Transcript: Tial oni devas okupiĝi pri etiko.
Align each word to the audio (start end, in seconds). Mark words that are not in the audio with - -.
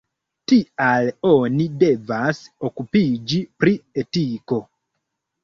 Tial 0.51 1.09
oni 1.31 1.67
devas 1.83 2.39
okupiĝi 2.71 3.43
pri 3.61 3.77
etiko. 4.05 4.61